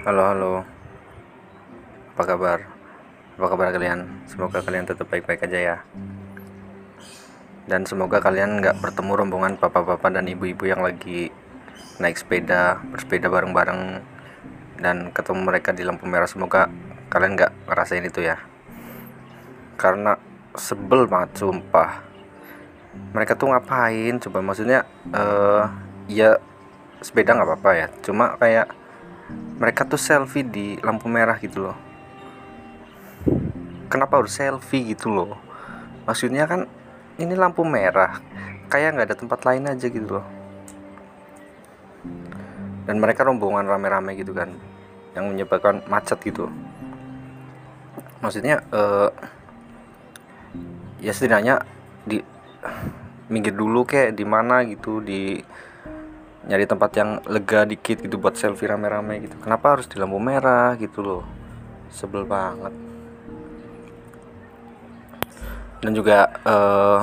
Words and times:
Halo 0.00 0.24
halo. 0.24 0.54
Apa 2.16 2.32
kabar? 2.32 2.64
Apa 3.36 3.46
kabar 3.52 3.68
kalian? 3.68 4.24
Semoga 4.24 4.64
kalian 4.64 4.88
tetap 4.88 5.04
baik-baik 5.12 5.44
aja 5.44 5.60
ya. 5.60 5.76
Dan 7.68 7.84
semoga 7.84 8.16
kalian 8.16 8.64
nggak 8.64 8.80
bertemu 8.80 9.12
rombongan 9.12 9.60
bapak-bapak 9.60 10.16
dan 10.16 10.24
ibu-ibu 10.24 10.64
yang 10.64 10.80
lagi 10.80 11.28
naik 12.00 12.16
sepeda 12.16 12.80
Bersepeda 12.80 13.28
bareng-bareng 13.28 14.00
Dan 14.80 15.12
ketemu 15.12 15.40
mereka 15.44 15.76
di 15.76 15.84
lampu 15.84 16.08
merah. 16.08 16.24
Semoga 16.24 16.72
kalian 17.12 17.36
nggak 17.36 17.52
ngerasain 17.68 18.08
itu 18.08 18.24
ya. 18.24 18.40
Karena 19.76 20.16
sebel 20.56 21.12
banget 21.12 21.44
sumpah. 21.44 22.08
Mereka 23.12 23.36
tuh 23.36 23.52
ngapain? 23.52 24.16
Coba 24.16 24.40
maksudnya 24.40 24.88
uh, 25.12 25.68
Ya 26.08 26.40
sepeda 27.04 27.36
nggak 27.36 27.52
apa-apa 27.52 27.70
ya. 27.76 27.86
Cuma 28.00 28.40
kayak 28.40 28.79
mereka 29.60 29.84
tuh 29.84 30.00
selfie 30.00 30.40
di 30.40 30.80
lampu 30.80 31.04
merah 31.04 31.36
gitu 31.36 31.68
loh. 31.68 31.76
Kenapa 33.92 34.16
harus 34.16 34.32
selfie 34.32 34.96
gitu 34.96 35.12
loh? 35.12 35.36
Maksudnya 36.08 36.48
kan 36.48 36.64
ini 37.20 37.36
lampu 37.36 37.60
merah 37.68 38.24
kayak 38.72 38.96
nggak 38.96 39.08
ada 39.12 39.16
tempat 39.20 39.40
lain 39.44 39.68
aja 39.68 39.86
gitu 39.92 40.08
loh. 40.08 40.26
Dan 42.88 42.96
mereka 43.04 43.28
rombongan 43.28 43.68
rame-rame 43.68 44.16
gitu 44.16 44.32
kan 44.32 44.56
yang 45.12 45.28
menyebabkan 45.28 45.84
macet 45.92 46.16
gitu. 46.24 46.48
Maksudnya 48.24 48.64
uh, 48.72 49.12
ya 51.04 51.12
setidaknya 51.12 51.60
di 52.08 52.24
minggir 53.28 53.52
dulu 53.52 53.84
kayak 53.84 54.16
di 54.16 54.24
mana 54.24 54.64
gitu 54.64 55.04
di 55.04 55.36
nyari 56.48 56.64
tempat 56.64 56.90
yang 56.96 57.10
lega 57.28 57.68
dikit 57.68 58.00
gitu 58.00 58.16
buat 58.16 58.36
selfie 58.36 58.68
rame-rame 58.68 59.28
gitu. 59.28 59.36
Kenapa 59.44 59.76
harus 59.76 59.86
di 59.90 60.00
lampu 60.00 60.16
merah 60.16 60.72
gitu 60.80 61.04
loh? 61.04 61.22
Sebel 61.92 62.24
banget. 62.24 62.72
Dan 65.80 65.92
juga 65.96 66.28
uh, 66.44 67.00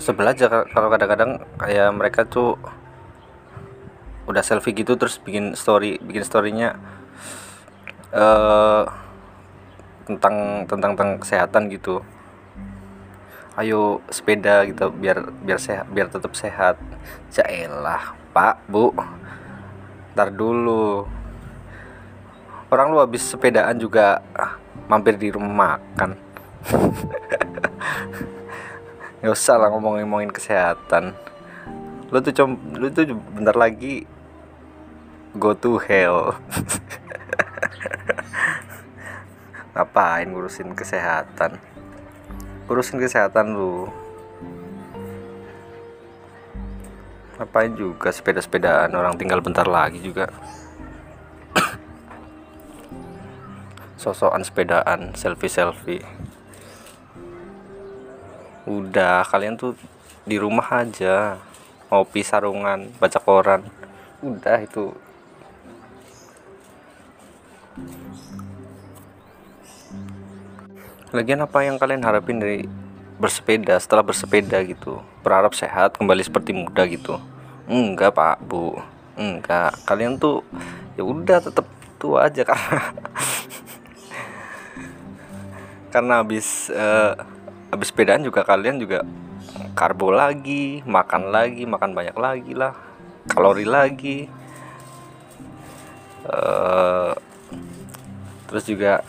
sebel 0.00 0.30
aja 0.30 0.46
kalau 0.70 0.88
kadang-kadang 0.92 1.42
kayak 1.58 1.90
mereka 1.90 2.22
tuh 2.22 2.54
udah 4.30 4.42
selfie 4.42 4.74
gitu 4.74 4.94
terus 4.98 5.18
bikin 5.22 5.54
story 5.54 6.02
bikin 6.02 6.26
storynya 6.26 6.78
uh, 8.10 8.86
tentang 10.06 10.66
tentang 10.70 10.94
tentang 10.94 11.10
kesehatan 11.18 11.70
gitu 11.70 12.06
ayo 13.56 14.04
sepeda 14.12 14.68
gitu 14.68 14.92
biar 14.92 15.32
biar 15.40 15.56
sehat 15.56 15.88
biar 15.88 16.12
tetap 16.12 16.36
sehat. 16.36 16.76
Jaelah 17.32 18.12
pak 18.36 18.60
bu. 18.68 18.92
Ntar 20.12 20.28
dulu. 20.32 21.08
Orang 22.68 22.92
lu 22.92 23.00
habis 23.00 23.24
sepedaan 23.24 23.80
juga 23.80 24.20
mampir 24.88 25.16
di 25.16 25.32
rumah 25.32 25.80
makan. 25.80 26.12
Nggak 29.24 29.32
usah 29.32 29.56
lah 29.56 29.72
ngomongin 29.72 30.04
ngomongin 30.04 30.32
kesehatan. 30.32 31.16
Lu 32.12 32.20
tuh 32.20 32.32
com 32.36 32.60
lu 32.76 32.92
tuh 32.92 33.16
bentar 33.32 33.56
lagi 33.56 34.04
go 35.32 35.56
to 35.56 35.80
hell. 35.80 36.36
Ngapain 39.72 40.28
ngurusin 40.32 40.72
kesehatan 40.76 41.75
urusin 42.66 42.98
kesehatan 42.98 43.54
lu 43.54 43.86
ngapain 47.38 47.72
juga 47.76 48.10
sepeda-sepedaan? 48.10 48.90
Orang 48.96 49.14
tinggal 49.20 49.38
bentar 49.44 49.68
lagi 49.68 50.02
juga. 50.02 50.26
Sosokan 54.00 54.42
sepedaan 54.42 55.14
selfie-selfie. 55.14 56.02
Udah 58.66 59.22
kalian 59.30 59.54
tuh 59.54 59.78
di 60.26 60.40
rumah 60.40 60.66
aja. 60.82 61.38
Ngopi 61.86 62.26
sarungan 62.26 62.90
baca 62.98 63.20
koran. 63.22 63.62
Udah 64.24 64.58
itu 64.58 64.90
Lagian 71.14 71.38
apa 71.38 71.62
yang 71.62 71.78
kalian 71.78 72.02
harapin 72.02 72.42
dari 72.42 72.66
bersepeda 73.22 73.78
setelah 73.78 74.02
bersepeda 74.02 74.58
gitu? 74.66 74.98
Berharap 75.22 75.54
sehat 75.54 75.94
kembali 75.94 76.22
seperti 76.26 76.50
muda 76.50 76.82
gitu? 76.90 77.22
Enggak 77.70 78.18
pak 78.18 78.42
bu, 78.42 78.74
enggak. 79.14 79.74
Kalian 79.86 80.18
tuh 80.18 80.42
ya 80.98 81.06
udah 81.06 81.38
tetap 81.38 81.66
tua 82.02 82.26
aja 82.26 82.42
karena 82.50 82.80
karena 85.94 86.14
habis 86.20 86.68
uh, 86.74 87.14
habis 87.70 87.88
sepedaan 87.88 88.26
juga 88.26 88.42
kalian 88.42 88.82
juga 88.82 89.06
karbo 89.78 90.10
lagi, 90.10 90.82
makan 90.82 91.30
lagi, 91.30 91.64
makan 91.64 91.94
banyak 91.94 92.16
lagi 92.18 92.52
lah, 92.52 92.74
kalori 93.30 93.64
lagi. 93.64 94.26
Uh, 96.26 97.14
terus 98.50 98.66
juga 98.66 99.06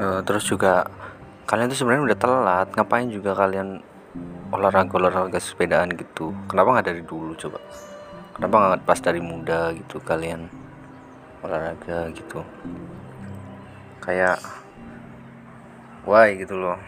uh, 0.00 0.20
terus 0.24 0.48
juga 0.48 0.88
kalian 1.44 1.68
tuh 1.68 1.78
sebenarnya 1.78 2.04
udah 2.10 2.18
telat. 2.18 2.68
Ngapain 2.72 3.08
juga 3.12 3.36
kalian 3.36 3.84
olahraga 4.50 4.96
olahraga 4.96 5.38
sepedaan 5.38 5.92
gitu? 5.94 6.32
Kenapa 6.48 6.74
nggak 6.74 6.86
dari 6.88 7.02
dulu 7.04 7.36
coba? 7.36 7.60
Kenapa 8.34 8.54
nggak 8.56 8.88
pas 8.88 9.00
dari 9.04 9.20
muda 9.20 9.70
gitu 9.76 10.00
kalian 10.00 10.48
olahraga 11.44 12.08
gitu? 12.16 12.40
Kayak 14.00 14.40
why 16.08 16.34
gitu 16.40 16.56
loh. 16.56 16.80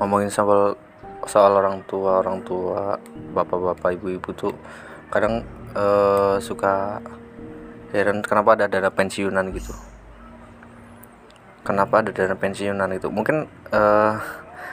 Ngomongin 0.00 0.32
soal 0.32 0.74
soal 1.28 1.52
orang 1.52 1.84
tua 1.84 2.24
orang 2.24 2.40
tua 2.40 2.96
bapak-bapak 3.36 4.00
ibu-ibu 4.00 4.32
tuh 4.32 4.56
kadang 5.12 5.44
uh, 5.76 6.40
suka 6.40 7.04
heran 7.92 8.24
kenapa 8.24 8.56
ada 8.56 8.70
dana 8.70 8.88
pensiunan 8.88 9.52
gitu 9.52 9.74
kenapa 11.70 12.02
ada 12.02 12.10
dana 12.10 12.34
pensiunan 12.34 12.90
itu? 12.90 13.06
Mungkin 13.06 13.46
uh, 13.70 14.14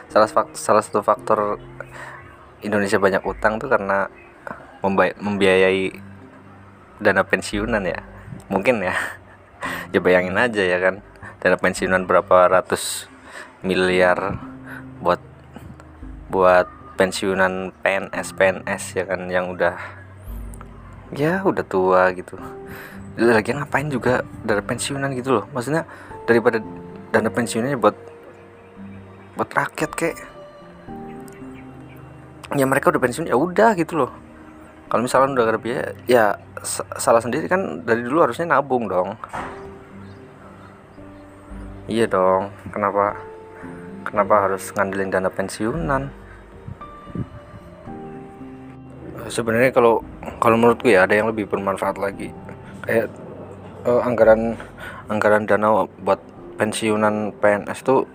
salah 0.09 0.29
salah 0.57 0.81
satu 0.81 1.05
faktor 1.05 1.61
Indonesia 2.65 2.97
banyak 2.97 3.21
utang 3.21 3.61
tuh 3.61 3.69
karena 3.69 4.09
membiayai 5.21 5.93
dana 6.97 7.21
pensiunan 7.21 7.85
ya. 7.85 8.01
Mungkin 8.49 8.81
ya. 8.81 8.97
Ya 9.95 10.03
bayangin 10.03 10.35
aja 10.35 10.61
ya 10.61 10.77
kan. 10.83 10.99
Dana 11.39 11.55
pensiunan 11.55 12.03
berapa 12.03 12.51
ratus 12.51 13.07
miliar 13.63 14.35
buat 14.99 15.21
buat 16.27 16.67
pensiunan 16.99 17.71
PNS 17.81 18.35
PNS 18.35 18.83
ya 18.99 19.03
kan 19.07 19.31
yang 19.31 19.55
udah 19.55 19.79
ya 21.15 21.41
udah 21.41 21.63
tua 21.63 22.11
gitu. 22.11 22.35
Lagi 23.17 23.55
ngapain 23.55 23.87
juga 23.87 24.27
dana 24.43 24.61
pensiunan 24.61 25.09
gitu 25.15 25.39
loh? 25.39 25.45
Maksudnya 25.55 25.87
daripada 26.27 26.59
dana 27.11 27.29
pensiunnya 27.31 27.79
buat 27.79 27.95
buat 29.37 29.49
rakyat 29.53 29.91
kek. 29.93 30.15
Ya 32.55 32.63
mereka 32.63 32.89
udah 32.91 33.01
pensiun 33.03 33.27
ya 33.27 33.35
udah 33.35 33.75
gitu 33.75 34.05
loh. 34.05 34.11
Kalau 34.87 35.03
misalnya 35.03 35.35
udah 35.35 35.45
ada 35.51 35.59
biaya 35.59 35.83
ya 36.07 36.39
salah 36.95 37.19
sendiri 37.19 37.51
kan 37.51 37.83
dari 37.83 38.01
dulu 38.07 38.23
harusnya 38.23 38.47
nabung 38.47 38.87
dong. 38.87 39.19
Iya 41.87 42.07
dong 42.07 42.51
kenapa 42.71 43.15
kenapa 44.07 44.47
harus 44.47 44.71
ngandelin 44.75 45.11
dana 45.11 45.27
pensiunan? 45.31 46.07
Sebenarnya 49.27 49.75
kalau 49.75 49.99
kalau 50.39 50.55
menurutku 50.55 50.87
ya 50.87 51.03
ada 51.03 51.19
yang 51.19 51.27
lebih 51.27 51.51
bermanfaat 51.51 51.99
lagi. 51.99 52.31
Kayak 52.87 53.11
uh, 53.83 53.99
anggaran 54.07 54.55
anggaran 55.11 55.43
dana 55.43 55.83
buat 56.03 56.19
pensiunan 56.57 57.31
PNS 57.37 57.79
tuh 57.85 58.09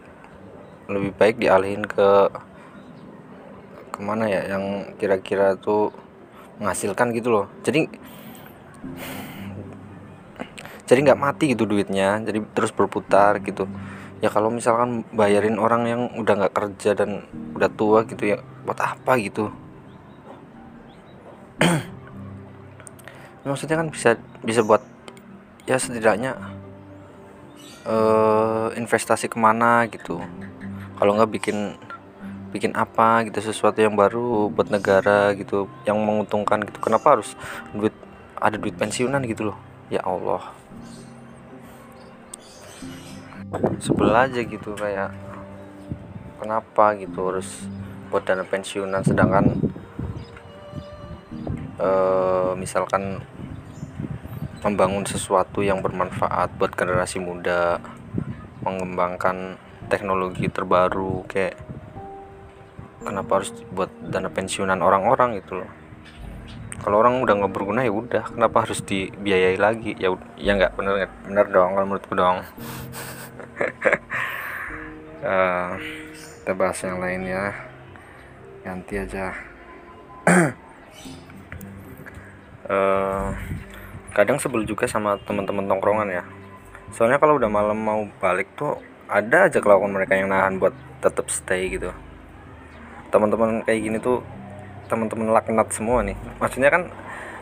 lebih 0.90 1.14
baik 1.14 1.38
dialihin 1.38 1.86
ke 1.86 2.28
ke 3.94 4.00
mana 4.02 4.26
ya 4.26 4.42
yang 4.50 4.92
kira-kira 4.98 5.54
tuh 5.54 5.94
menghasilkan 6.58 7.14
gitu 7.14 7.30
loh. 7.30 7.46
Jadi 7.62 7.86
jadi 10.90 10.98
nggak 11.08 11.22
mati 11.22 11.54
gitu 11.54 11.64
duitnya 11.64 12.18
jadi 12.20 12.42
terus 12.52 12.74
berputar 12.74 13.38
gitu. 13.40 13.70
Ya 14.22 14.30
kalau 14.30 14.50
misalkan 14.50 15.02
bayarin 15.14 15.58
orang 15.58 15.82
yang 15.86 16.02
udah 16.14 16.46
nggak 16.46 16.54
kerja 16.54 16.94
dan 16.94 17.26
udah 17.54 17.70
tua 17.70 18.02
gitu 18.06 18.34
ya 18.34 18.38
buat 18.66 18.78
apa 18.78 19.18
gitu? 19.22 19.50
Maksudnya 23.46 23.82
kan 23.82 23.88
bisa 23.90 24.18
bisa 24.42 24.62
buat 24.62 24.82
ya 25.66 25.78
setidaknya 25.78 26.61
uh, 27.86 28.68
investasi 28.74 29.30
ke 29.30 29.38
mana 29.38 29.86
gitu. 29.90 30.22
Kalau 30.98 31.18
nggak 31.18 31.30
bikin 31.30 31.74
bikin 32.52 32.76
apa 32.76 33.24
gitu 33.24 33.40
sesuatu 33.40 33.80
yang 33.80 33.96
baru 33.96 34.52
buat 34.52 34.68
negara 34.68 35.32
gitu 35.32 35.66
yang 35.88 35.96
menguntungkan 35.98 36.60
gitu. 36.68 36.78
Kenapa 36.78 37.18
harus 37.18 37.32
duit 37.72 37.96
ada 38.36 38.60
duit 38.60 38.76
pensiunan 38.76 39.24
gitu 39.24 39.50
loh? 39.50 39.58
Ya 39.88 40.04
Allah. 40.04 40.52
Sebelah 43.80 44.28
aja 44.28 44.40
gitu 44.44 44.72
kayak 44.76 45.12
kenapa 46.40 46.96
gitu 47.00 47.32
harus 47.32 47.48
buat 48.12 48.24
dana 48.24 48.44
pensiunan? 48.44 49.00
Sedangkan 49.00 49.60
uh, 51.80 52.52
misalkan 52.56 53.24
membangun 54.62 55.02
sesuatu 55.02 55.60
yang 55.60 55.82
bermanfaat 55.82 56.54
buat 56.54 56.70
generasi 56.78 57.18
muda 57.18 57.82
mengembangkan 58.62 59.58
teknologi 59.90 60.46
terbaru 60.46 61.26
kayak 61.26 61.58
kenapa 63.02 63.42
harus 63.42 63.50
buat 63.74 63.90
dana 63.98 64.30
pensiunan 64.30 64.78
orang-orang 64.78 65.42
gitu 65.42 65.62
loh. 65.62 65.70
Kalau 66.82 66.98
orang 66.98 67.22
udah 67.22 67.34
nggak 67.38 67.54
berguna 67.54 67.86
ya 67.86 67.94
udah. 67.94 68.24
Kenapa 68.34 68.66
harus 68.66 68.82
dibiayai 68.82 69.58
lagi? 69.58 69.94
Ya 69.98 70.10
ya 70.38 70.58
nggak 70.58 70.74
bener 70.74 71.06
bener 71.26 71.46
dong 71.50 71.78
kalau 71.78 71.86
menurutku 71.86 72.14
dong. 72.14 72.42
Uh, 75.22 75.78
kita 76.42 76.52
bahas 76.58 76.78
yang 76.82 76.98
lain 76.98 77.22
ya. 77.26 77.44
Ganti 78.66 78.94
aja. 78.98 79.30
Uh, 82.66 83.30
kadang 84.12 84.36
sebel 84.36 84.68
juga 84.68 84.84
sama 84.84 85.16
teman-teman 85.24 85.64
tongkrongan 85.64 86.08
ya. 86.12 86.22
Soalnya 86.92 87.16
kalau 87.16 87.40
udah 87.40 87.48
malam 87.48 87.80
mau 87.80 88.04
balik 88.20 88.52
tuh 88.56 88.76
ada 89.08 89.48
aja 89.48 89.58
kelakuan 89.60 89.92
mereka 89.92 90.16
yang 90.16 90.28
nahan 90.28 90.60
buat 90.60 90.76
tetap 91.00 91.32
stay 91.32 91.72
gitu. 91.72 91.92
Teman-teman 93.08 93.64
kayak 93.64 93.80
gini 93.80 93.98
tuh 94.00 94.20
teman-teman 94.88 95.32
laknat 95.32 95.72
semua 95.72 96.04
nih. 96.04 96.16
Maksudnya 96.36 96.68
kan 96.68 96.92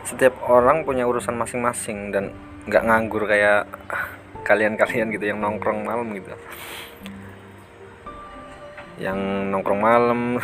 setiap 0.07 0.39
orang 0.47 0.87
punya 0.87 1.03
urusan 1.03 1.35
masing-masing 1.35 2.15
dan 2.15 2.31
nggak 2.65 2.83
nganggur 2.87 3.27
kayak 3.27 3.67
kalian-kalian 4.47 5.11
gitu 5.11 5.27
yang 5.27 5.43
nongkrong 5.43 5.83
malam 5.83 6.07
gitu. 6.15 6.31
Yang 8.95 9.19
nongkrong 9.51 9.81
malam 9.83 10.39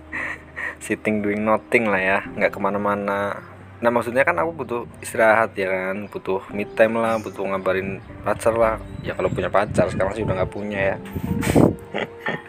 sitting 0.84 1.18
doing 1.20 1.42
nothing 1.42 1.90
lah 1.90 1.98
ya 1.98 2.18
nggak 2.38 2.54
ke 2.54 2.58
mana-mana 2.62 3.34
nah 3.78 3.94
maksudnya 3.94 4.26
kan 4.26 4.34
aku 4.42 4.50
butuh 4.58 4.82
istirahat 4.98 5.54
ya 5.54 5.70
kan 5.70 6.10
butuh 6.10 6.42
me 6.50 6.66
time 6.66 6.98
lah 6.98 7.14
butuh 7.22 7.46
ngabarin 7.46 8.02
pacar 8.26 8.54
lah. 8.54 8.76
Ya 9.06 9.14
kalau 9.14 9.30
punya 9.30 9.46
pacar 9.46 9.86
sekarang 9.86 10.18
sih 10.18 10.26
udah 10.26 10.42
nggak 10.42 10.52
punya 10.52 10.80
ya. 10.94 10.96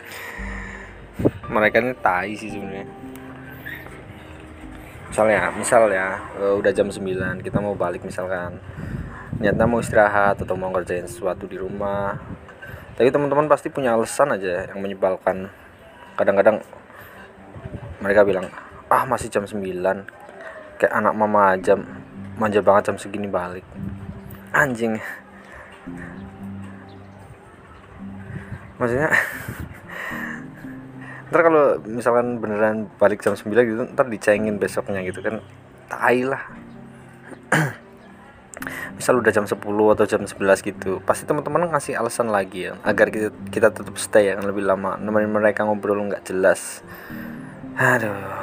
Mereka 1.54 1.82
ini 1.86 1.94
tai 2.02 2.34
sih 2.34 2.50
sebenarnya. 2.50 2.86
Misalnya 5.10 5.54
misal 5.54 5.90
ya 5.94 6.18
eh, 6.42 6.54
udah 6.58 6.72
jam 6.74 6.90
9 6.90 7.46
kita 7.46 7.58
mau 7.62 7.78
balik 7.78 8.02
misalkan. 8.02 8.58
Niatnya 9.38 9.70
mau 9.70 9.80
istirahat 9.80 10.42
atau 10.42 10.58
mau 10.58 10.74
ngerjain 10.74 11.06
sesuatu 11.06 11.46
di 11.46 11.62
rumah. 11.62 12.18
Tapi 12.98 13.08
teman-teman 13.08 13.48
pasti 13.48 13.72
punya 13.72 13.96
alasan 13.96 14.34
aja 14.34 14.68
yang 14.68 14.82
menyebalkan. 14.82 15.48
Kadang-kadang 16.18 16.60
mereka 18.02 18.26
bilang 18.26 18.50
ah 18.90 19.06
masih 19.06 19.30
jam 19.30 19.46
9 19.46 20.19
kayak 20.80 20.96
anak 20.96 21.12
mama 21.12 21.60
aja 21.60 21.76
manja 22.40 22.64
banget 22.64 22.90
jam 22.90 22.96
segini 22.96 23.28
balik. 23.28 23.68
Anjing. 24.56 24.96
Maksudnya 28.80 29.12
ntar 31.30 31.42
kalau 31.46 31.78
misalkan 31.86 32.42
beneran 32.42 32.90
balik 32.98 33.22
jam 33.22 33.38
9 33.38 33.54
gitu 33.54 33.84
ntar 33.94 34.10
dicengin 34.10 34.56
besoknya 34.56 35.04
gitu 35.04 35.20
kan 35.20 35.44
tai 35.92 36.24
lah. 36.24 36.48
Misal 38.98 39.20
udah 39.20 39.32
jam 39.32 39.48
10 39.48 39.60
atau 39.60 40.06
jam 40.08 40.24
11 40.24 40.64
gitu 40.64 41.04
pasti 41.04 41.28
teman-teman 41.28 41.72
ngasih 41.72 42.00
alasan 42.00 42.32
lagi 42.32 42.72
ya 42.72 42.80
agar 42.88 43.12
kita 43.12 43.36
kita 43.52 43.68
tetap 43.72 43.96
stay 44.00 44.32
ya 44.32 44.40
kan 44.40 44.48
lebih 44.48 44.64
lama. 44.64 44.96
Nemenin 44.96 45.28
mereka 45.28 45.68
ngobrol 45.68 46.00
nggak 46.08 46.32
jelas. 46.32 46.80
Aduh 47.76 48.39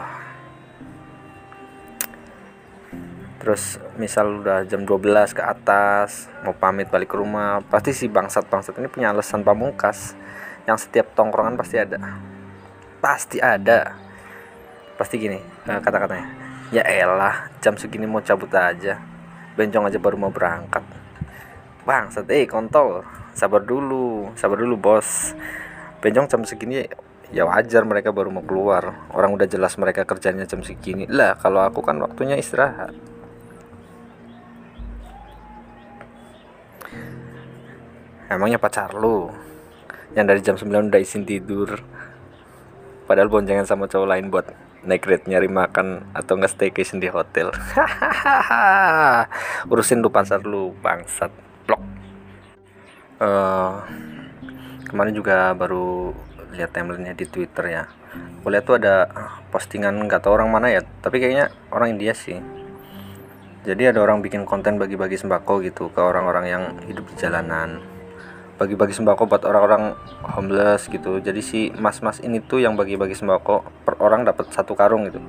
terus 3.47 3.79
misal 3.95 4.43
udah 4.43 4.67
jam 4.67 4.83
12 4.83 5.07
ke 5.31 5.39
atas 5.39 6.27
mau 6.43 6.51
pamit 6.51 6.91
balik 6.91 7.15
ke 7.15 7.17
rumah 7.23 7.63
pasti 7.71 7.95
si 7.95 8.11
bangsat 8.11 8.51
bangsat 8.51 8.75
ini 8.75 8.91
punya 8.91 9.15
alasan 9.15 9.47
pamungkas. 9.47 10.19
Yang 10.67 10.91
setiap 10.91 11.15
tongkrongan 11.15 11.55
pasti 11.55 11.79
ada. 11.79 11.95
Pasti 12.99 13.39
ada. 13.39 13.95
Pasti 14.99 15.15
gini 15.23 15.39
uh, 15.71 15.79
kata-katanya 15.79 16.27
ya 16.75 16.83
elah 16.83 17.47
jam 17.63 17.79
segini 17.79 18.11
mau 18.11 18.19
cabut 18.19 18.51
aja. 18.51 18.99
Bencong 19.55 19.95
aja 19.95 19.99
baru 20.03 20.19
mau 20.19 20.35
berangkat. 20.35 20.83
Bang 21.87 22.11
eh 22.27 22.51
kontol. 22.51 23.07
Sabar 23.31 23.63
dulu 23.63 24.35
sabar 24.35 24.59
dulu 24.59 24.75
bos. 24.75 25.39
Bencong 26.03 26.27
jam 26.27 26.43
segini 26.43 26.83
ya 27.31 27.47
wajar 27.47 27.87
mereka 27.87 28.11
baru 28.11 28.35
mau 28.35 28.43
keluar. 28.43 29.07
Orang 29.15 29.39
udah 29.39 29.47
jelas 29.47 29.79
mereka 29.79 30.03
kerjanya 30.03 30.51
jam 30.51 30.67
segini. 30.67 31.07
Lah 31.07 31.39
kalau 31.39 31.63
aku 31.63 31.87
kan 31.87 32.03
waktunya 32.03 32.35
istirahat 32.35 33.15
emangnya 38.31 38.59
pacar 38.59 38.95
lu? 38.95 39.31
Yang 40.15 40.27
dari 40.27 40.41
jam 40.43 40.57
9 40.59 40.91
udah 40.91 41.01
izin 41.01 41.23
tidur. 41.29 41.83
Padahal 43.07 43.31
boncengan 43.31 43.69
sama 43.69 43.87
cowok 43.87 44.09
lain 44.11 44.35
buat 44.35 44.51
naik 44.87 45.07
rate 45.07 45.27
nyari 45.27 45.51
makan 45.51 46.11
atau 46.15 46.39
nggak 46.39 46.51
staycation 46.55 47.03
di 47.03 47.11
hotel. 47.11 47.51
Urusin 49.71 50.03
lu 50.03 50.11
pasar 50.11 50.43
lu 50.43 50.75
bangsat. 50.83 51.31
Blok. 51.67 51.83
Uh, 53.19 53.83
kemarin 54.87 55.15
juga 55.15 55.55
baru 55.55 56.15
lihat 56.55 56.75
timelinenya 56.75 57.15
di 57.19 57.27
twitter 57.27 57.67
ya. 57.67 57.85
Lihat 58.47 58.63
tuh 58.63 58.79
ada 58.79 59.11
postingan 59.51 59.99
nggak 60.07 60.23
tahu 60.23 60.39
orang 60.39 60.55
mana 60.55 60.71
ya 60.71 60.87
tapi 61.03 61.19
kayaknya 61.19 61.51
orang 61.75 61.99
India 61.99 62.15
sih. 62.15 62.39
Jadi 63.67 63.91
ada 63.91 63.99
orang 63.99 64.23
bikin 64.23 64.47
konten 64.47 64.79
bagi-bagi 64.79 65.19
sembako 65.19 65.59
gitu 65.67 65.91
ke 65.91 65.99
orang-orang 65.99 66.47
yang 66.47 66.65
hidup 66.87 67.03
di 67.11 67.15
jalanan 67.19 67.83
bagi-bagi 68.57 68.97
sembako 68.97 69.29
buat 69.29 69.45
orang-orang 69.45 69.93
homeless 70.25 70.89
gitu. 70.89 71.21
Jadi 71.21 71.41
si 71.45 71.61
mas-mas 71.77 72.25
ini 72.25 72.41
tuh 72.41 72.65
yang 72.65 72.75
bagi-bagi 72.75 73.13
sembako 73.13 73.85
per 73.85 74.01
orang 74.01 74.25
dapat 74.25 74.49
satu 74.49 74.73
karung 74.73 75.09
gitu. 75.13 75.21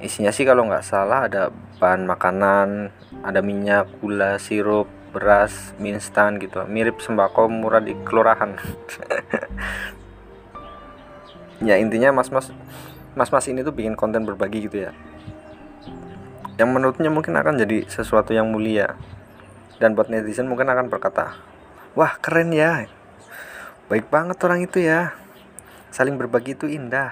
Isinya 0.00 0.30
sih 0.32 0.46
kalau 0.46 0.64
nggak 0.64 0.86
salah 0.86 1.26
ada 1.26 1.50
bahan 1.82 2.06
makanan 2.06 2.88
ada 3.26 3.42
minyak 3.42 3.90
gula 4.00 4.38
sirup 4.40 4.86
beras 5.10 5.74
mie 5.82 5.98
instan 5.98 6.38
gitu. 6.38 6.62
Mirip 6.70 7.02
sembako 7.02 7.50
murah 7.50 7.82
di 7.82 7.98
kelurahan. 8.06 8.54
Ya 11.60 11.76
intinya 11.76 12.08
mas-mas 12.08 12.48
mas-mas 13.12 13.44
ini 13.44 13.60
tuh 13.60 13.76
bikin 13.76 13.92
konten 13.92 14.24
berbagi 14.24 14.64
gitu 14.64 14.88
ya. 14.88 14.96
Yang 16.56 16.70
menurutnya 16.72 17.12
mungkin 17.12 17.36
akan 17.36 17.60
jadi 17.60 17.84
sesuatu 17.84 18.32
yang 18.32 18.48
mulia. 18.48 18.96
Dan 19.76 19.92
buat 19.92 20.08
netizen 20.08 20.48
mungkin 20.48 20.72
akan 20.72 20.88
berkata 20.88 21.36
wah 21.98 22.14
keren 22.22 22.54
ya. 22.54 22.86
Baik 23.90 24.06
banget 24.06 24.38
orang 24.46 24.62
itu 24.62 24.78
ya. 24.78 25.14
Saling 25.90 26.14
berbagi 26.14 26.54
itu 26.54 26.70
indah. 26.70 27.10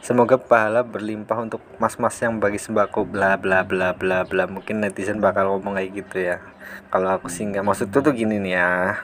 Semoga 0.00 0.38
pahala 0.40 0.86
berlimpah 0.86 1.44
untuk 1.44 1.60
mas-mas 1.82 2.16
yang 2.22 2.38
bagi 2.38 2.56
sembako 2.56 3.04
bla 3.04 3.36
bla 3.36 3.66
bla 3.66 3.92
bla 3.92 4.24
bla. 4.24 4.48
Mungkin 4.48 4.80
netizen 4.80 5.20
bakal 5.20 5.52
ngomong 5.52 5.76
kayak 5.76 5.90
gitu 5.92 6.16
ya. 6.32 6.40
Kalau 6.88 7.12
aku 7.12 7.28
sih 7.28 7.44
nggak. 7.44 7.60
Maksud 7.60 7.92
tuh 7.92 8.00
tuh 8.00 8.14
gini 8.16 8.40
nih 8.40 8.54
ya. 8.56 9.02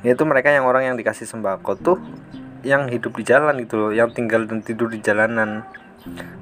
Itu 0.00 0.24
mereka 0.24 0.48
yang 0.48 0.64
orang 0.64 0.94
yang 0.94 0.96
dikasih 0.96 1.28
sembako 1.28 1.76
tuh 1.76 1.98
yang 2.64 2.88
hidup 2.88 3.12
di 3.18 3.24
jalan 3.28 3.60
gitu 3.60 3.76
loh. 3.76 3.92
Yang 3.92 4.16
tinggal 4.16 4.48
dan 4.48 4.64
tidur 4.64 4.88
di 4.88 5.02
jalanan. 5.04 5.68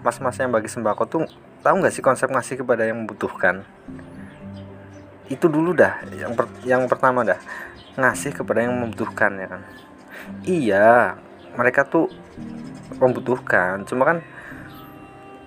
Mas-mas 0.06 0.38
yang 0.38 0.54
bagi 0.54 0.70
sembako 0.70 1.02
tuh 1.10 1.22
tahu 1.66 1.82
nggak 1.82 1.90
sih 1.90 2.04
konsep 2.04 2.30
ngasih 2.30 2.62
kepada 2.62 2.86
yang 2.86 3.02
membutuhkan? 3.02 3.66
Itu 5.26 5.50
dulu 5.50 5.74
dah. 5.74 6.04
Yang 6.14 6.32
per, 6.38 6.46
yang 6.62 6.86
pertama 6.86 7.26
dah 7.26 7.40
ngasih 7.96 8.32
kepada 8.36 8.64
yang 8.64 8.76
membutuhkan 8.76 9.32
ya 9.40 9.46
kan? 9.48 9.62
Iya 10.44 10.88
mereka 11.56 11.88
tuh 11.88 12.12
membutuhkan 13.00 13.82
cuma 13.88 14.04
kan 14.04 14.18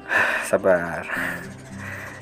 sabar. 0.49 1.05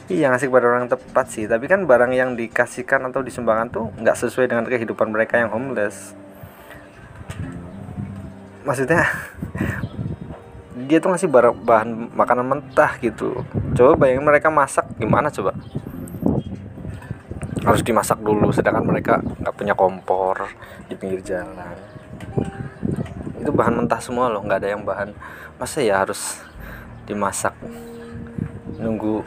Iya 0.08 0.32
ngasih 0.32 0.48
kepada 0.48 0.66
orang 0.72 0.88
tepat 0.88 1.26
sih 1.32 1.48
tapi 1.48 1.68
kan 1.68 1.84
barang 1.84 2.12
yang 2.16 2.36
dikasihkan 2.36 3.08
atau 3.12 3.24
disumbangkan 3.24 3.68
tuh 3.72 3.86
nggak 4.00 4.16
sesuai 4.16 4.48
dengan 4.52 4.68
kehidupan 4.68 5.12
mereka 5.12 5.40
yang 5.40 5.52
homeless. 5.52 6.16
Maksudnya 8.68 9.08
dia 10.88 11.00
tuh 11.00 11.12
ngasih 11.12 11.32
barang 11.32 11.56
bahan 11.64 11.90
makanan 12.16 12.46
mentah 12.48 13.00
gitu. 13.00 13.44
Coba 13.76 13.96
bayangin 13.96 14.28
mereka 14.28 14.52
masak 14.52 14.88
gimana 15.00 15.32
coba 15.32 15.56
harus 17.68 17.84
dimasak 17.84 18.24
dulu 18.24 18.48
sedangkan 18.56 18.88
mereka 18.88 19.20
nggak 19.20 19.56
punya 19.60 19.76
kompor 19.76 20.48
di 20.88 20.96
pinggir 20.96 21.20
jalan. 21.20 21.76
Itu 23.44 23.52
bahan 23.52 23.84
mentah 23.84 24.00
semua 24.00 24.32
loh 24.32 24.40
nggak 24.40 24.64
ada 24.64 24.70
yang 24.72 24.88
bahan. 24.88 25.12
Masa 25.60 25.84
ya 25.84 26.00
harus 26.00 26.40
dimasak? 27.04 27.52
Nunggu 28.80 29.20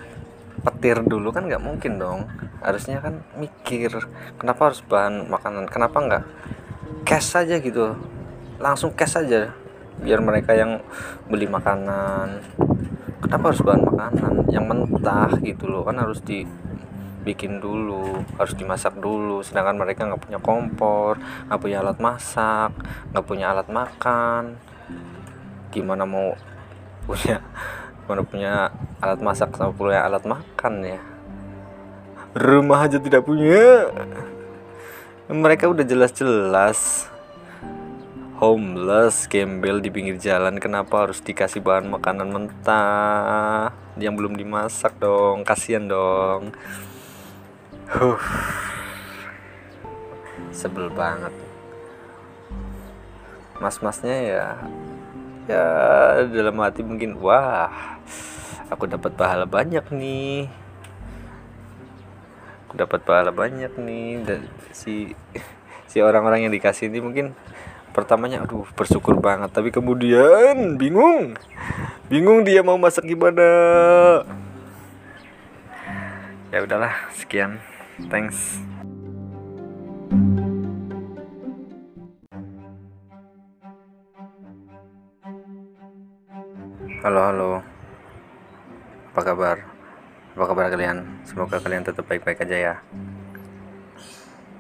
petir 0.64 1.04
dulu 1.04 1.28
kan 1.36 1.44
nggak 1.44 1.60
mungkin 1.60 2.00
dong. 2.00 2.32
Harusnya 2.64 3.04
kan 3.04 3.20
mikir 3.36 3.92
kenapa 4.40 4.72
harus 4.72 4.80
bahan 4.88 5.28
makanan? 5.28 5.68
Kenapa 5.68 6.00
nggak 6.00 6.24
cash 7.04 7.36
saja 7.36 7.60
gitu? 7.60 7.92
Langsung 8.56 8.96
cash 8.96 9.20
saja 9.20 9.52
biar 10.00 10.24
mereka 10.24 10.56
yang 10.56 10.80
beli 11.28 11.44
makanan. 11.44 12.40
Kenapa 13.20 13.52
harus 13.52 13.60
bahan 13.60 13.84
makanan? 13.84 14.32
Yang 14.48 14.64
mentah 14.64 15.30
gitu 15.44 15.68
loh 15.68 15.84
kan 15.84 16.00
harus 16.00 16.24
dibikin 17.20 17.60
dulu 17.60 18.24
harus 18.40 18.56
dimasak 18.56 18.96
dulu. 18.96 19.44
Sedangkan 19.44 19.76
mereka 19.76 20.08
nggak 20.08 20.24
punya 20.24 20.40
kompor 20.40 21.20
nggak 21.20 21.60
punya 21.60 21.84
alat 21.84 21.98
masak 22.00 22.72
nggak 23.12 23.26
punya 23.28 23.52
alat 23.52 23.68
makan. 23.68 24.56
Gimana 25.68 26.08
mau 26.08 26.32
punya 27.04 27.44
mana 28.08 28.24
punya 28.24 28.72
alat 28.98 29.20
masak 29.20 29.54
sama 29.54 29.76
punya 29.76 30.02
alat 30.02 30.24
makan 30.24 30.74
ya? 30.82 31.00
Rumah 32.32 32.88
aja 32.88 32.98
tidak 32.98 33.28
punya. 33.28 33.92
Mereka 35.30 35.70
udah 35.70 35.86
jelas-jelas 35.86 37.06
homeless 38.40 39.28
gembel 39.28 39.78
di 39.78 39.92
pinggir 39.92 40.16
jalan. 40.18 40.58
Kenapa 40.58 41.06
harus 41.06 41.22
dikasih 41.22 41.62
bahan 41.62 41.86
makanan 41.86 42.32
mentah? 42.32 43.70
Yang 44.00 44.14
belum 44.16 44.34
dimasak 44.34 44.96
dong 44.98 45.44
kasihan 45.44 45.86
dong 45.86 46.56
huh. 47.90 48.20
Sebel 50.54 50.90
banget. 50.94 51.34
Mas-masnya 53.60 54.16
ya 54.24 54.46
ya 55.50 55.64
dalam 56.30 56.62
hati 56.62 56.86
mungkin 56.86 57.18
wah 57.18 57.98
aku 58.70 58.86
dapat 58.86 59.12
pahala 59.18 59.44
banyak 59.44 59.82
nih. 59.90 60.46
Aku 62.66 62.78
dapat 62.78 63.02
pahala 63.02 63.34
banyak 63.34 63.74
nih. 63.76 64.22
Dan 64.22 64.40
si 64.70 65.12
si 65.90 65.98
orang-orang 65.98 66.46
yang 66.46 66.54
dikasih 66.54 66.86
ini 66.86 67.02
mungkin 67.02 67.34
pertamanya 67.90 68.46
aduh 68.46 68.64
bersyukur 68.78 69.18
banget. 69.18 69.50
Tapi 69.50 69.74
kemudian 69.74 70.78
bingung. 70.78 71.34
Bingung 72.06 72.46
dia 72.46 72.62
mau 72.62 72.78
masak 72.78 73.06
gimana. 73.06 73.46
Ya 76.50 76.66
udahlah 76.66 76.94
sekian 77.14 77.69
thanks. 78.08 78.62
Halo 87.00 87.20
halo. 87.32 87.52
Apa 89.12 89.20
kabar? 89.24 89.56
Apa 90.36 90.44
kabar 90.46 90.68
kalian? 90.68 91.24
Semoga 91.24 91.60
kalian 91.60 91.84
tetap 91.84 92.04
baik-baik 92.08 92.44
aja 92.44 92.56
ya. 92.56 92.74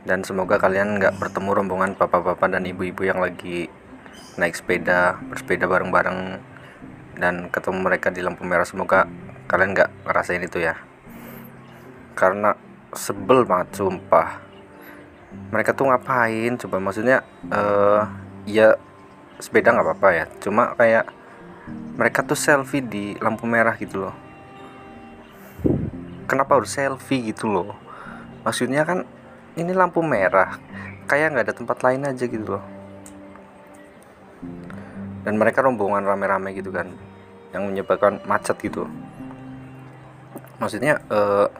Dan 0.04 0.24
semoga 0.24 0.56
kalian 0.56 0.96
nggak 0.96 1.20
bertemu 1.20 1.50
rombongan 1.52 1.92
bapak-bapak 1.96 2.48
dan 2.48 2.64
ibu-ibu 2.64 3.04
yang 3.04 3.20
lagi 3.20 3.68
naik 4.40 4.56
sepeda 4.56 5.20
bersepeda 5.28 5.68
bareng-bareng 5.68 6.40
dan 7.20 7.52
ketemu 7.52 7.78
mereka 7.84 8.08
di 8.08 8.24
lampu 8.24 8.42
merah. 8.48 8.64
Semoga 8.64 9.04
kalian 9.44 9.76
nggak 9.76 10.08
ngerasain 10.08 10.40
itu 10.40 10.64
ya. 10.64 10.80
Karena 12.16 12.56
sebel 12.94 13.46
banget 13.46 13.78
sumpah. 13.78 14.42
Mereka 15.54 15.74
tuh 15.74 15.90
ngapain? 15.90 16.58
Coba 16.58 16.82
maksudnya 16.82 17.22
uh, 17.50 18.02
ya 18.46 18.74
sepeda 19.38 19.70
nggak 19.74 19.86
apa-apa 19.86 20.08
ya. 20.10 20.24
Cuma 20.42 20.74
kayak 20.74 21.06
mereka 21.94 22.26
tuh 22.26 22.38
selfie 22.38 22.82
di 22.82 23.14
lampu 23.18 23.46
merah 23.46 23.74
gitu 23.78 24.08
loh. 24.08 24.14
Kenapa 26.26 26.58
harus 26.58 26.70
selfie 26.70 27.30
gitu 27.30 27.50
loh? 27.50 27.74
Maksudnya 28.42 28.82
kan 28.86 29.06
ini 29.54 29.70
lampu 29.74 30.02
merah. 30.02 30.58
Kayak 31.06 31.34
nggak 31.34 31.46
ada 31.50 31.54
tempat 31.54 31.78
lain 31.82 32.06
aja 32.06 32.24
gitu 32.26 32.46
loh. 32.58 32.64
Dan 35.20 35.36
mereka 35.36 35.60
rombongan 35.60 36.06
rame-rame 36.06 36.54
gitu 36.54 36.70
kan. 36.70 36.90
Yang 37.50 37.62
menyebabkan 37.66 38.22
macet 38.24 38.56
gitu. 38.62 38.86
Maksudnya 40.62 41.02
uh, 41.10 41.50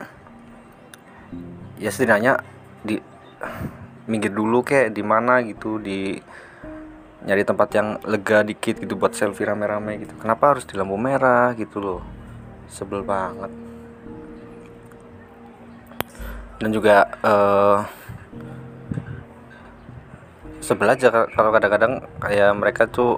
ya 1.81 1.89
setidaknya 1.89 2.45
di 2.85 3.01
minggir 4.05 4.31
dulu 4.31 4.61
kayak 4.61 4.93
di 4.93 5.01
mana 5.01 5.41
gitu 5.41 5.81
di 5.81 6.21
nyari 7.25 7.45
tempat 7.45 7.69
yang 7.77 7.89
lega 8.05 8.45
dikit 8.45 8.81
gitu 8.81 8.97
buat 8.97 9.17
selfie 9.17 9.49
rame-rame 9.49 10.05
gitu. 10.05 10.13
Kenapa 10.21 10.57
harus 10.57 10.65
di 10.69 10.77
lampu 10.77 10.97
merah 10.97 11.53
gitu 11.57 11.81
loh? 11.81 12.01
Sebel 12.69 13.05
banget. 13.05 13.53
Dan 16.61 16.69
juga 16.77 17.09
uh, 17.25 17.81
sebelah 20.61 20.97
aja 20.97 21.09
kalau 21.33 21.51
kadang-kadang 21.53 22.05
kayak 22.21 22.53
mereka 22.57 22.85
tuh 22.85 23.17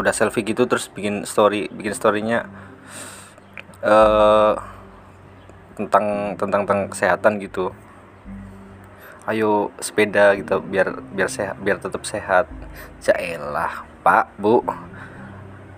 udah 0.00 0.12
selfie 0.14 0.46
gitu 0.46 0.64
terus 0.64 0.88
bikin 0.88 1.26
story 1.26 1.66
bikin 1.74 1.92
storynya 1.92 2.46
uh, 3.82 4.77
tentang 5.78 6.34
tentang 6.34 6.66
tentang 6.66 6.90
kesehatan 6.90 7.38
gitu. 7.38 7.70
Ayo 9.30 9.70
sepeda 9.78 10.34
gitu 10.34 10.58
biar 10.58 10.98
biar 11.14 11.30
sehat 11.30 11.54
biar 11.62 11.78
tetap 11.78 12.02
sehat. 12.02 12.50
Jaelah 12.98 13.86
pak 14.02 14.34
bu. 14.34 14.66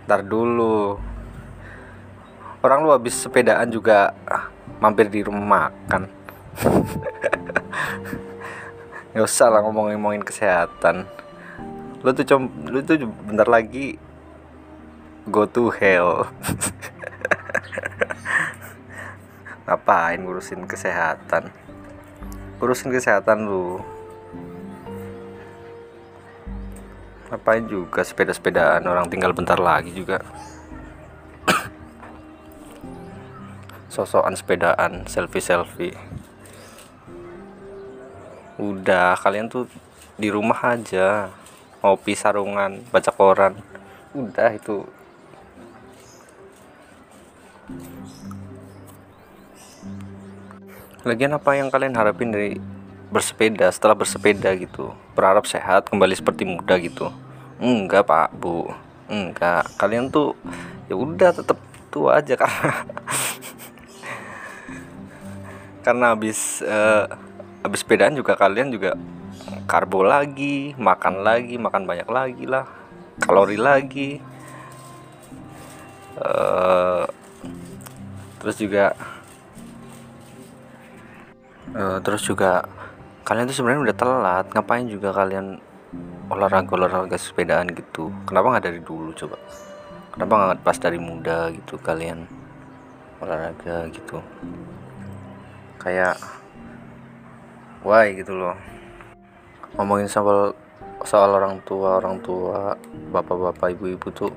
Ntar 0.09 0.25
dulu. 0.25 0.97
Orang 2.65 2.89
lu 2.89 2.97
habis 2.97 3.17
sepedaan 3.17 3.69
juga 3.69 4.17
mampir 4.81 5.13
di 5.13 5.21
rumah 5.21 5.69
makan. 5.69 6.09
Nggak 9.13 9.27
usah 9.27 9.53
lah 9.53 9.61
ngomongin 9.61 10.01
ngomongin 10.01 10.25
kesehatan. 10.25 11.05
Lu 12.01 12.17
tuh 12.17 12.25
com 12.25 12.49
lu 12.65 12.81
tuh 12.81 13.05
bentar 13.29 13.45
lagi 13.45 14.01
go 15.29 15.45
to 15.45 15.69
hell 15.69 16.25
ngapain 19.71 20.19
ngurusin 20.19 20.67
kesehatan? 20.67 21.47
Urusin 22.59 22.91
kesehatan 22.91 23.47
lu 23.47 23.79
ngapain 27.31 27.63
juga 27.71 28.03
sepeda-sepedaan? 28.03 28.83
Orang 28.91 29.07
tinggal 29.07 29.31
bentar 29.31 29.63
lagi 29.63 29.95
juga. 29.95 30.19
Sosokan 33.95 34.35
sepedaan 34.35 35.07
selfie 35.07 35.39
selfie 35.39 35.95
udah 38.61 39.17
kalian 39.17 39.47
tuh 39.47 39.71
di 40.19 40.29
rumah 40.29 40.59
aja. 40.75 41.31
Ngopi 41.81 42.13
sarungan 42.13 42.83
baca 42.91 43.09
koran. 43.15 43.55
Udah 44.13 44.53
itu 44.53 44.85
lagian 51.05 51.33
apa 51.33 51.57
yang 51.57 51.73
kalian 51.73 51.97
harapin 51.97 52.29
dari 52.29 52.61
bersepeda 53.11 53.73
setelah 53.73 53.97
bersepeda 53.97 54.53
gitu? 54.57 54.93
Berharap 55.17 55.49
sehat 55.49 55.89
kembali 55.89 56.15
seperti 56.15 56.45
muda 56.45 56.77
gitu? 56.77 57.09
Enggak 57.61 58.07
pak 58.07 58.29
bu. 58.37 58.69
Enggak. 59.09 59.67
Kalian 59.81 60.13
tuh 60.13 60.37
ya 60.87 60.97
udah 60.97 61.35
tetap 61.35 61.59
tua 61.91 62.23
aja 62.23 62.39
karena 62.39 62.71
karena 65.85 66.07
habis 66.15 66.63
uh, 66.63 67.11
habis 67.67 67.83
sepedaan 67.83 68.15
juga 68.15 68.39
kalian 68.39 68.71
juga 68.71 68.95
karbo 69.67 70.07
lagi 70.07 70.79
makan 70.79 71.27
lagi 71.27 71.59
makan 71.59 71.83
banyak 71.89 72.09
lagi 72.09 72.45
lah. 72.47 72.65
Kalori 73.21 73.59
lagi. 73.59 74.23
Uh, 76.21 77.09
terus 78.41 78.57
juga 78.61 78.93
uh, 81.81 81.99
terus 82.05 82.21
juga 82.29 82.69
kalian 83.25 83.49
tuh 83.49 83.57
sebenarnya 83.57 83.89
udah 83.89 83.97
telat 83.97 84.47
ngapain 84.53 84.85
juga 84.85 85.17
kalian 85.17 85.57
olahraga 86.29 86.71
olahraga 86.77 87.17
sepedaan 87.17 87.73
gitu? 87.73 88.13
Kenapa 88.29 88.47
nggak 88.53 88.65
dari 88.69 88.81
dulu 88.85 89.11
coba? 89.17 89.41
Kenapa 90.13 90.33
nggak 90.37 90.61
pas 90.61 90.77
dari 90.77 90.99
muda 91.01 91.49
gitu 91.51 91.81
kalian 91.81 92.29
olahraga 93.25 93.89
gitu? 93.89 94.21
Kayak 95.81 96.21
why 97.81 98.13
gitu 98.13 98.37
loh. 98.37 98.57
Ngomongin 99.81 100.07
soal 100.07 100.53
soal 101.01 101.33
orang 101.33 101.65
tua 101.65 101.97
orang 101.97 102.21
tua 102.21 102.77
bapak-bapak 103.09 103.73
ibu-ibu 103.73 104.13
tuh 104.13 104.33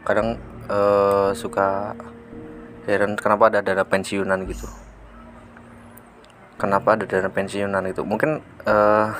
kadang 0.00 0.40
uh, 0.72 1.34
suka 1.36 1.92
heran 2.88 3.18
kenapa 3.18 3.52
ada 3.52 3.60
dana 3.60 3.84
pensiunan 3.84 4.46
gitu 4.48 4.64
kenapa 6.56 6.96
ada 6.96 7.04
dana 7.04 7.28
pensiunan 7.28 7.84
itu 7.84 8.00
mungkin 8.04 8.40
uh, 8.64 9.12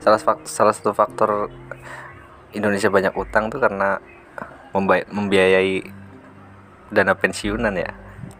salah 0.00 0.20
salah 0.44 0.74
satu 0.74 0.96
faktor 0.96 1.52
Indonesia 2.56 2.90
banyak 2.90 3.14
utang 3.14 3.52
tuh 3.52 3.62
karena 3.62 4.00
membiayai 5.10 5.86
dana 6.90 7.14
pensiunan 7.14 7.74
ya. 7.74 7.90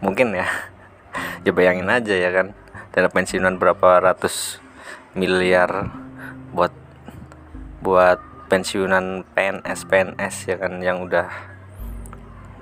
Mungkin 0.03 0.35
ya. 0.35 0.47
Ya 1.41 1.51
bayangin 1.51 1.89
aja 1.89 2.13
ya 2.13 2.29
kan. 2.29 2.53
Dana 2.93 3.09
pensiunan 3.09 3.57
berapa 3.57 3.97
ratus 3.97 4.61
miliar 5.17 5.89
buat 6.53 6.71
buat 7.81 8.21
pensiunan 8.47 9.25
PNS 9.33 9.89
PNS 9.89 10.35
ya 10.47 10.55
kan 10.61 10.79
yang 10.79 11.01
udah 11.03 11.27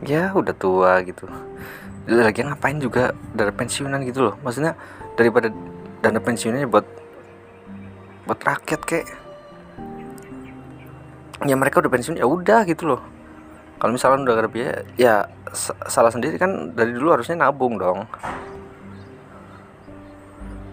ya 0.05 0.31
udah 0.31 0.55
tua 0.55 1.03
gitu 1.03 1.27
lagi 2.17 2.41
ngapain 2.41 2.81
juga 2.81 3.13
dana 3.37 3.53
pensiunan 3.53 4.01
gitu 4.01 4.31
loh. 4.31 4.35
Maksudnya 4.41 4.73
daripada 5.13 5.53
dana 6.01 6.17
pensiunnya 6.17 6.65
buat 6.65 6.85
buat 8.25 8.39
rakyat 8.41 8.81
kek. 8.85 9.05
Ya 11.45 11.55
mereka 11.55 11.79
udah 11.83 11.91
pensiun 11.91 12.17
ya 12.17 12.25
udah 12.25 12.65
gitu 12.65 12.95
loh. 12.95 13.01
Kalau 13.79 13.95
misalnya 13.95 14.27
udah 14.27 14.35
ada 14.43 14.51
biaya 14.51 14.73
ya 14.99 15.23
salah 15.87 16.11
sendiri 16.11 16.35
kan 16.35 16.75
dari 16.75 16.91
dulu 16.91 17.15
harusnya 17.15 17.39
nabung 17.39 17.79
dong. 17.79 18.03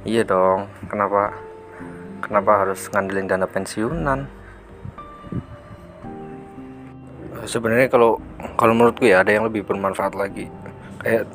Iya 0.06 0.22
dong 0.22 0.70
kenapa 0.86 1.34
kenapa 2.22 2.66
harus 2.66 2.86
ngandelin 2.90 3.30
dana 3.30 3.46
pensiunan? 3.46 4.26
Sebenarnya 7.46 7.86
kalau 7.86 8.18
kalau 8.58 8.74
menurutku 8.74 9.06
ya 9.06 9.22
ada 9.22 9.30
yang 9.30 9.46
lebih 9.46 9.62
bermanfaat 9.62 10.18
lagi 10.18 10.50
kayak 11.06 11.30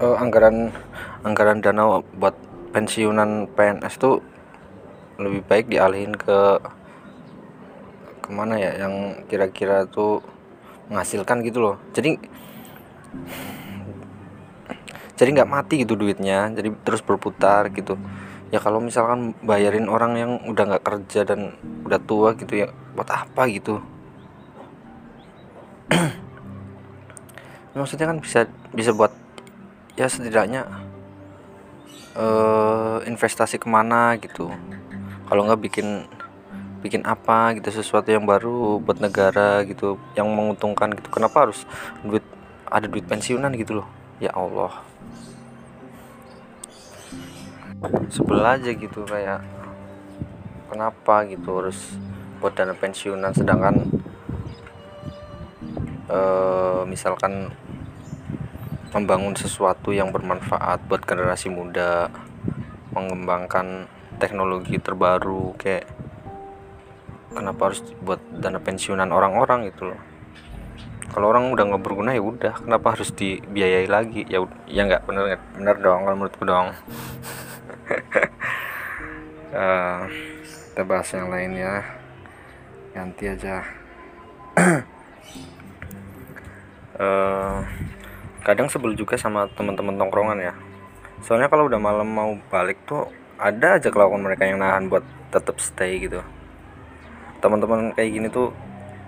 uh, 0.00 0.16
anggaran 0.16 0.72
anggaran 1.20 1.60
dana 1.60 2.00
buat 2.16 2.32
pensiunan 2.72 3.52
PNS 3.52 4.00
tuh 4.00 4.24
lebih 5.20 5.44
baik 5.44 5.68
dialihin 5.68 6.16
ke 6.16 6.56
ke 8.24 8.30
mana 8.32 8.56
ya 8.56 8.72
yang 8.80 9.20
kira-kira 9.28 9.84
tuh 9.84 10.24
menghasilkan 10.88 11.44
gitu 11.44 11.60
loh. 11.60 11.76
Jadi 11.92 12.16
jadi 15.20 15.28
nggak 15.36 15.52
mati 15.52 15.84
gitu 15.84 16.00
duitnya 16.00 16.48
jadi 16.56 16.72
terus 16.80 17.04
berputar 17.04 17.68
gitu. 17.76 18.00
Ya 18.48 18.56
kalau 18.56 18.80
misalkan 18.80 19.36
bayarin 19.44 19.92
orang 19.92 20.16
yang 20.16 20.32
udah 20.48 20.64
nggak 20.64 20.84
kerja 20.88 21.28
dan 21.28 21.60
udah 21.84 22.00
tua 22.00 22.32
gitu 22.40 22.64
ya 22.64 22.72
buat 22.96 23.10
apa 23.12 23.50
gitu 23.52 23.82
maksudnya 27.74 28.06
kan 28.06 28.18
bisa 28.22 28.46
bisa 28.70 28.94
buat 28.94 29.10
ya 29.98 30.06
setidaknya 30.06 30.66
uh, 32.18 32.98
investasi 33.06 33.58
ke 33.58 33.66
mana 33.66 34.14
gitu. 34.18 34.50
Kalau 35.26 35.46
nggak 35.46 35.60
bikin 35.62 36.06
bikin 36.84 37.00
apa 37.08 37.56
gitu 37.56 37.72
sesuatu 37.72 38.12
yang 38.12 38.28
baru 38.28 38.76
buat 38.76 39.00
negara 39.00 39.64
gitu 39.64 39.96
yang 40.14 40.28
menguntungkan 40.30 40.94
gitu. 40.94 41.08
Kenapa 41.10 41.48
harus 41.48 41.64
duit 42.04 42.22
ada 42.68 42.86
duit 42.86 43.06
pensiunan 43.08 43.50
gitu 43.56 43.82
loh? 43.82 43.88
Ya 44.20 44.30
Allah. 44.36 44.84
Sebelah 48.08 48.56
aja 48.56 48.72
gitu 48.72 49.04
kayak 49.04 49.44
kenapa 50.68 51.24
gitu 51.28 51.60
harus 51.60 51.96
buat 52.40 52.52
dana 52.52 52.76
pensiunan? 52.76 53.32
Sedangkan 53.32 53.74
uh, 56.08 56.84
misalkan 56.84 57.52
membangun 58.94 59.34
sesuatu 59.34 59.90
yang 59.90 60.14
bermanfaat 60.14 60.86
buat 60.86 61.02
generasi 61.02 61.50
muda 61.50 62.14
mengembangkan 62.94 63.90
teknologi 64.22 64.78
terbaru 64.78 65.58
kayak 65.58 65.90
kenapa 67.34 67.74
harus 67.74 67.82
buat 67.98 68.22
dana 68.30 68.62
pensiunan 68.62 69.10
orang-orang 69.10 69.74
gitu 69.74 69.90
loh. 69.90 70.00
Kalau 71.10 71.30
orang 71.30 71.50
udah 71.50 71.64
nggak 71.66 71.82
berguna 71.82 72.10
ya 72.14 72.22
udah. 72.22 72.54
Kenapa 72.62 72.94
harus 72.94 73.10
dibiayai 73.10 73.90
lagi? 73.90 74.22
Ya 74.30 74.42
ya 74.70 74.82
nggak 74.86 75.10
bener 75.10 75.38
bener 75.58 75.76
dong 75.82 76.00
kalau 76.06 76.16
menurutku 76.18 76.44
dong. 76.46 76.74
Uh, 79.50 80.06
kita 80.70 80.82
bahas 80.86 81.08
yang 81.10 81.28
lain 81.30 81.52
ya. 81.58 81.74
Ganti 82.94 83.24
aja. 83.30 83.62
Uh, 86.94 87.62
kadang 88.44 88.68
sebel 88.68 88.92
juga 88.92 89.16
sama 89.16 89.48
teman-teman 89.56 89.96
tongkrongan 89.96 90.38
ya. 90.38 90.52
Soalnya 91.24 91.48
kalau 91.48 91.72
udah 91.72 91.80
malam 91.80 92.04
mau 92.04 92.36
balik 92.52 92.76
tuh 92.84 93.08
ada 93.40 93.80
aja 93.80 93.88
kelakuan 93.88 94.20
mereka 94.20 94.44
yang 94.44 94.60
nahan 94.60 94.92
buat 94.92 95.02
tetap 95.32 95.56
stay 95.64 96.04
gitu. 96.04 96.20
Teman-teman 97.40 97.96
kayak 97.96 98.10
gini 98.12 98.28
tuh 98.28 98.52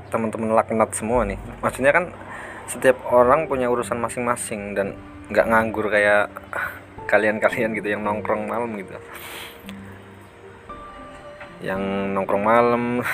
teman-teman 0.08 0.56
laknat 0.56 0.90
semua 0.96 1.28
nih. 1.28 1.36
Maksudnya 1.60 1.92
kan 1.92 2.16
setiap 2.64 2.96
orang 3.12 3.44
punya 3.44 3.68
urusan 3.68 4.00
masing-masing 4.00 4.72
dan 4.72 4.96
nggak 5.28 5.46
nganggur 5.52 5.92
kayak 5.92 6.32
kalian-kalian 7.12 7.76
gitu 7.76 7.92
yang 7.92 8.02
nongkrong 8.02 8.48
malam 8.48 8.72
gitu. 8.80 8.96
Yang 11.60 11.82
nongkrong 12.16 12.44
malam 12.48 13.04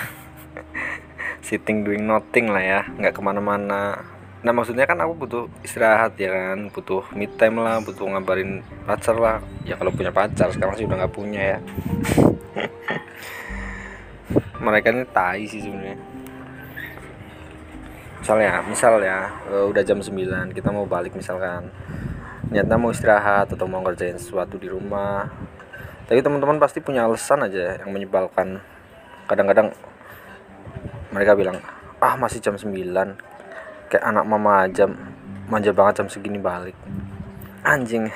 sitting 1.46 1.82
doing 1.82 2.06
nothing 2.06 2.54
lah 2.54 2.62
ya 2.62 2.80
nggak 2.86 3.18
ke 3.18 3.20
mana-mana 3.20 4.11
nah 4.42 4.50
maksudnya 4.50 4.90
kan 4.90 4.98
aku 4.98 5.14
butuh 5.14 5.44
istirahat 5.62 6.18
ya 6.18 6.34
kan 6.34 6.66
butuh 6.74 7.06
me 7.14 7.30
time 7.30 7.62
lah 7.62 7.78
butuh 7.78 8.10
ngabarin 8.10 8.66
pacar 8.82 9.14
lah. 9.14 9.38
Ya 9.62 9.78
kalau 9.78 9.94
punya 9.94 10.10
pacar 10.10 10.50
sekarang 10.50 10.74
sih 10.74 10.86
udah 10.86 11.06
nggak 11.06 11.14
punya 11.14 11.42
ya. 11.56 11.58
Mereka 14.66 14.90
ini 14.90 15.06
tai 15.06 15.46
sih 15.46 15.62
sebenarnya. 15.62 15.98
Misalnya 18.18 18.62
misal 18.66 19.02
ya 19.02 19.30
uh, 19.50 19.66
udah 19.70 19.82
jam 19.86 19.98
9 20.02 20.10
kita 20.54 20.74
mau 20.74 20.86
balik 20.90 21.14
misalkan. 21.14 21.70
Niatnya 22.50 22.76
mau 22.76 22.90
istirahat 22.90 23.54
atau 23.54 23.66
mau 23.70 23.78
ngerjain 23.86 24.18
sesuatu 24.18 24.58
di 24.58 24.66
rumah. 24.66 25.30
Tapi 26.10 26.18
teman-teman 26.18 26.58
pasti 26.58 26.82
punya 26.82 27.06
alasan 27.06 27.46
aja 27.46 27.78
yang 27.78 27.94
menyebalkan. 27.94 28.58
Kadang-kadang 29.30 29.70
mereka 31.14 31.38
bilang 31.38 31.62
ah 32.02 32.18
masih 32.18 32.42
jam 32.42 32.58
9 32.58 33.31
kayak 33.92 34.08
anak 34.08 34.24
mama 34.24 34.64
aja 34.64 34.88
manja 35.52 35.68
banget 35.76 36.00
jam 36.00 36.08
segini 36.08 36.40
balik. 36.40 36.72
Anjing. 37.60 38.08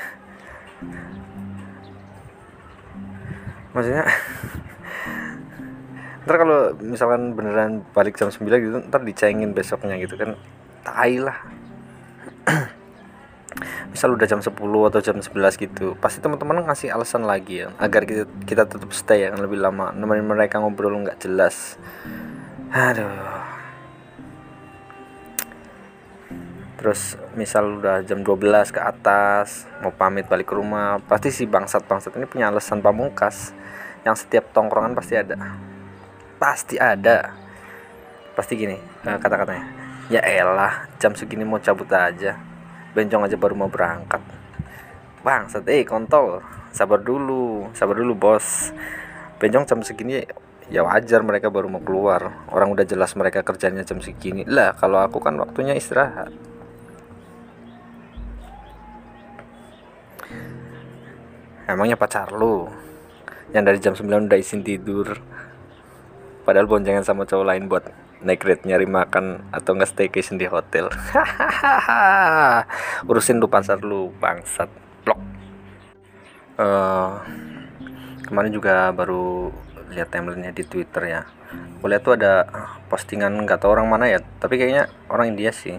Maksudnya 3.76 4.08
ntar 6.24 6.36
kalau 6.40 6.72
misalkan 6.80 7.36
beneran 7.36 7.84
balik 7.92 8.16
jam 8.16 8.32
9 8.32 8.48
gitu 8.48 8.80
ntar 8.88 9.04
dicengin 9.04 9.52
besoknya 9.52 10.00
gitu 10.00 10.16
kan 10.16 10.40
tai 10.80 11.20
lah. 11.20 11.36
Misal 13.92 14.16
udah 14.16 14.28
jam 14.28 14.40
10 14.40 14.56
atau 14.56 15.00
jam 15.04 15.20
11 15.20 15.60
gitu 15.60 15.92
pasti 16.00 16.24
teman-teman 16.24 16.64
ngasih 16.64 16.92
alasan 16.92 17.28
lagi 17.28 17.64
ya 17.64 17.72
agar 17.76 18.08
kita 18.08 18.24
kita 18.48 18.64
tetap 18.64 18.88
stay 18.96 19.28
yang 19.28 19.36
lebih 19.36 19.60
lama. 19.60 19.92
Nemenin 19.92 20.24
mereka 20.24 20.56
ngobrol 20.56 20.96
nggak 21.04 21.20
jelas. 21.20 21.76
Aduh 22.72 23.35
terus 26.76 27.16
misal 27.32 27.80
udah 27.80 28.04
jam 28.04 28.20
12 28.20 28.68
ke 28.68 28.80
atas 28.84 29.64
mau 29.80 29.88
pamit 29.88 30.28
balik 30.28 30.52
ke 30.52 30.54
rumah 30.54 31.00
pasti 31.08 31.32
si 31.32 31.48
bangsat 31.48 31.88
bangsat 31.88 32.12
ini 32.16 32.28
punya 32.28 32.52
alasan 32.52 32.84
pamungkas. 32.84 33.56
Yang 34.06 34.22
setiap 34.22 34.54
tongkrongan 34.54 34.94
pasti 34.94 35.18
ada. 35.18 35.34
Pasti 36.38 36.76
ada. 36.78 37.34
Pasti 38.38 38.54
gini 38.54 38.76
uh, 39.08 39.18
kata-katanya 39.18 39.66
ya 40.06 40.22
elah 40.22 40.86
jam 41.00 41.16
segini 41.16 41.42
mau 41.42 41.58
cabut 41.58 41.88
aja. 41.90 42.36
Bencong 42.92 43.26
aja 43.26 43.36
baru 43.40 43.56
mau 43.56 43.72
berangkat. 43.72 44.20
Bang 45.24 45.48
eh 45.66 45.82
kontol. 45.82 46.44
Sabar 46.70 47.00
dulu 47.00 47.72
sabar 47.72 47.96
dulu 47.96 48.12
bos. 48.14 48.70
Bencong 49.40 49.64
jam 49.64 49.80
segini 49.80 50.22
ya 50.68 50.84
wajar 50.84 51.24
mereka 51.24 51.48
baru 51.48 51.72
mau 51.72 51.80
keluar. 51.80 52.46
Orang 52.52 52.76
udah 52.76 52.84
jelas 52.84 53.16
mereka 53.16 53.42
kerjanya 53.42 53.82
jam 53.82 53.98
segini. 53.98 54.44
Lah 54.46 54.76
kalau 54.76 55.00
aku 55.02 55.18
kan 55.18 55.34
waktunya 55.40 55.74
istirahat 55.74 56.55
emangnya 61.66 61.98
pacar 61.98 62.30
lu? 62.30 62.70
Yang 63.50 63.64
dari 63.66 63.78
jam 63.82 63.94
9 63.94 64.30
udah 64.30 64.38
izin 64.38 64.62
tidur. 64.62 65.18
Padahal 66.46 66.70
boncengan 66.70 67.02
sama 67.02 67.26
cowok 67.26 67.46
lain 67.46 67.66
buat 67.66 67.90
naik 68.22 68.46
rate 68.46 68.64
nyari 68.64 68.86
makan 68.88 69.50
atau 69.50 69.74
nggak 69.74 69.90
staycation 69.90 70.38
di 70.38 70.46
hotel. 70.46 70.88
Urusin 73.10 73.42
lu 73.42 73.50
pasar 73.50 73.82
lu 73.82 74.14
bangsat. 74.22 74.70
Blok. 75.02 75.18
Uh, 76.56 77.20
kemarin 78.24 78.54
juga 78.54 78.94
baru 78.94 79.50
lihat 79.90 80.08
timelinenya 80.14 80.54
di 80.54 80.64
twitter 80.64 81.02
ya. 81.06 81.22
Aku 81.78 81.86
lihat 81.90 82.02
tuh 82.02 82.16
ada 82.16 82.46
postingan 82.90 83.36
nggak 83.44 83.62
tahu 83.62 83.74
orang 83.74 83.86
mana 83.86 84.10
ya 84.10 84.18
tapi 84.38 84.56
kayaknya 84.58 84.86
orang 85.10 85.34
India 85.34 85.50
sih. 85.50 85.76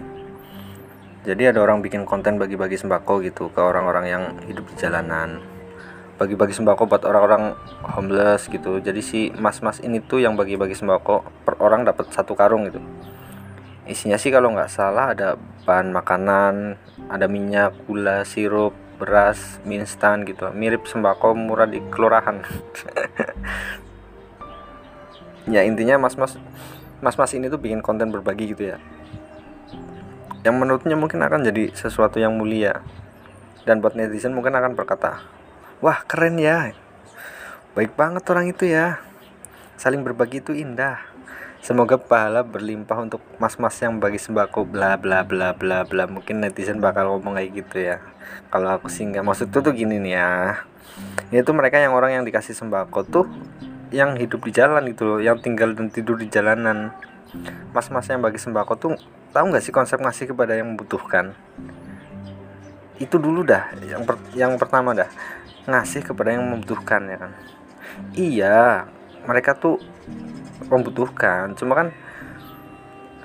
Jadi 1.26 1.50
ada 1.50 1.60
orang 1.60 1.84
bikin 1.84 2.08
konten 2.08 2.40
bagi-bagi 2.40 2.78
sembako 2.78 3.20
gitu 3.26 3.52
ke 3.52 3.60
orang-orang 3.60 4.04
yang 4.08 4.24
hidup 4.48 4.64
di 4.72 4.74
jalanan 4.80 5.57
bagi-bagi 6.18 6.50
sembako 6.50 6.90
buat 6.90 7.06
orang-orang 7.06 7.54
homeless 7.94 8.50
gitu. 8.50 8.82
Jadi 8.82 9.00
si 9.00 9.20
mas-mas 9.38 9.78
ini 9.78 10.02
tuh 10.02 10.18
yang 10.18 10.34
bagi-bagi 10.34 10.74
sembako 10.74 11.22
per 11.46 11.54
orang 11.62 11.86
dapat 11.86 12.10
satu 12.10 12.34
karung 12.34 12.66
gitu. 12.66 12.82
Isinya 13.86 14.18
sih 14.18 14.34
kalau 14.34 14.52
nggak 14.52 14.68
salah 14.68 15.14
ada 15.14 15.38
bahan 15.64 15.94
makanan 15.94 16.76
ada 17.06 17.30
minyak 17.30 17.72
gula 17.86 18.26
sirup 18.26 18.74
beras 18.98 19.62
mie 19.62 19.86
instan 19.86 20.26
gitu. 20.26 20.50
Mirip 20.50 20.90
sembako 20.90 21.38
murah 21.38 21.70
di 21.70 21.78
kelurahan. 21.88 22.42
Ya 25.48 25.64
intinya 25.64 25.96
mas-mas 25.96 26.36
mas-mas 27.00 27.32
ini 27.32 27.48
tuh 27.48 27.56
bikin 27.56 27.80
konten 27.80 28.12
berbagi 28.12 28.52
gitu 28.52 28.68
ya. 28.68 28.76
Yang 30.44 30.56
menurutnya 30.60 30.92
mungkin 30.92 31.24
akan 31.24 31.40
jadi 31.40 31.72
sesuatu 31.72 32.20
yang 32.20 32.36
mulia. 32.36 32.84
Dan 33.64 33.80
buat 33.80 33.96
netizen 33.96 34.36
mungkin 34.36 34.52
akan 34.52 34.76
berkata 34.76 35.37
wah 35.78 36.02
keren 36.06 36.38
ya. 36.38 36.74
Baik 37.78 37.94
banget 37.94 38.26
orang 38.30 38.50
itu 38.50 38.66
ya. 38.66 38.98
Saling 39.78 40.02
berbagi 40.02 40.42
itu 40.42 40.50
indah. 40.50 40.98
Semoga 41.62 41.98
pahala 41.98 42.42
berlimpah 42.42 42.98
untuk 43.02 43.22
mas-mas 43.38 43.78
yang 43.82 43.98
bagi 43.98 44.18
sembako 44.18 44.66
bla 44.66 44.98
bla 44.98 45.22
bla 45.22 45.54
bla 45.54 45.86
bla. 45.86 46.10
Mungkin 46.10 46.42
netizen 46.42 46.82
bakal 46.82 47.10
ngomong 47.14 47.38
kayak 47.38 47.50
gitu 47.54 47.76
ya. 47.94 48.02
Kalau 48.50 48.74
aku 48.74 48.90
sih 48.90 49.06
nggak. 49.06 49.22
Maksud 49.22 49.54
tuh 49.54 49.62
tuh 49.62 49.74
gini 49.74 50.02
nih 50.02 50.14
ya. 50.18 50.30
Itu 51.30 51.54
mereka 51.54 51.78
yang 51.78 51.94
orang 51.94 52.22
yang 52.22 52.24
dikasih 52.26 52.54
sembako 52.58 53.06
tuh 53.06 53.26
yang 53.94 54.18
hidup 54.18 54.42
di 54.42 54.50
jalan 54.50 54.82
gitu 54.90 55.06
loh. 55.06 55.18
Yang 55.22 55.46
tinggal 55.46 55.78
dan 55.78 55.90
tidur 55.94 56.18
di 56.18 56.26
jalanan. 56.26 56.90
Mas-mas 57.70 58.10
yang 58.10 58.22
bagi 58.22 58.42
sembako 58.42 58.74
tuh 58.78 58.92
tahu 59.30 59.54
nggak 59.54 59.62
sih 59.62 59.70
konsep 59.70 60.02
ngasih 60.02 60.34
kepada 60.34 60.58
yang 60.58 60.74
membutuhkan? 60.74 61.38
Itu 62.98 63.22
dulu 63.22 63.46
dah. 63.46 63.70
Yang 63.86 64.02
per, 64.02 64.14
yang 64.34 64.58
pertama 64.58 64.90
dah 64.90 65.10
ngasih 65.68 66.00
kepada 66.00 66.32
yang 66.32 66.48
membutuhkan 66.48 67.04
ya 67.04 67.16
kan? 67.20 67.32
Iya 68.16 68.88
mereka 69.28 69.52
tuh 69.52 69.76
membutuhkan 70.72 71.52
cuma 71.52 71.76
kan 71.76 71.88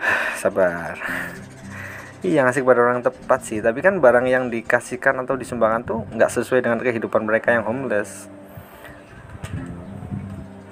sabar. 0.42 1.00
Iya 2.24 2.44
ngasih 2.44 2.68
kepada 2.68 2.80
orang 2.84 3.00
tepat 3.00 3.40
sih 3.48 3.64
tapi 3.64 3.80
kan 3.80 4.04
barang 4.04 4.28
yang 4.28 4.52
dikasihkan 4.52 5.24
atau 5.24 5.40
disumbangkan 5.40 5.82
tuh 5.88 6.00
nggak 6.12 6.32
sesuai 6.32 6.60
dengan 6.60 6.84
kehidupan 6.84 7.24
mereka 7.24 7.56
yang 7.56 7.64
homeless. 7.64 8.28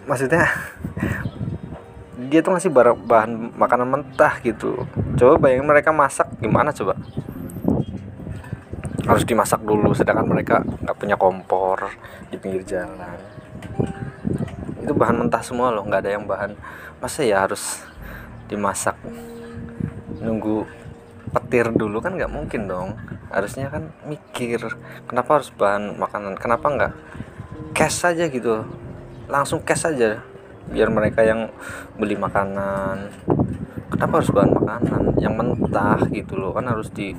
Maksudnya 0.03 0.51
dia 2.31 2.43
tuh 2.43 2.51
ngasih 2.51 2.71
bahan 3.07 3.55
makanan 3.55 3.87
mentah 3.87 4.43
gitu. 4.43 4.83
Coba 5.15 5.39
bayangin 5.39 5.71
mereka 5.71 5.95
masak 5.95 6.27
gimana 6.43 6.75
coba 6.75 6.99
harus 9.05 9.23
dimasak 9.25 9.61
dulu 9.65 9.93
sedangkan 9.97 10.27
mereka 10.27 10.55
nggak 10.61 10.97
punya 10.97 11.15
kompor 11.17 11.89
di 12.29 12.37
pinggir 12.37 12.61
jalan. 12.65 13.17
Itu 14.81 14.93
bahan 14.93 15.25
mentah 15.25 15.41
semua 15.41 15.73
loh 15.73 15.85
nggak 15.85 16.01
ada 16.05 16.11
yang 16.17 16.25
bahan. 16.25 16.53
Masa 17.01 17.25
ya 17.25 17.45
harus 17.45 17.81
dimasak? 18.49 18.97
Nunggu 20.21 20.65
petir 21.31 21.71
dulu 21.73 22.03
kan 22.03 22.13
nggak 22.13 22.29
mungkin 22.29 22.69
dong. 22.69 22.97
Harusnya 23.31 23.71
kan 23.71 23.89
mikir 24.05 24.59
kenapa 25.07 25.41
harus 25.41 25.49
bahan 25.55 25.97
makanan? 25.97 26.35
Kenapa 26.37 26.65
nggak 26.67 26.93
cash 27.73 28.05
saja 28.05 28.27
gitu? 28.27 28.67
Langsung 29.31 29.63
cash 29.63 29.87
saja 29.87 30.21
biar 30.69 30.93
mereka 30.93 31.25
yang 31.25 31.49
beli 31.97 32.19
makanan. 32.19 33.09
Kenapa 33.91 34.21
harus 34.21 34.31
bahan 34.31 34.51
makanan? 34.55 35.03
Yang 35.17 35.33
mentah 35.35 35.99
gitu 36.11 36.37
loh 36.37 36.51
kan 36.53 36.69
harus 36.69 36.91
di 36.93 37.15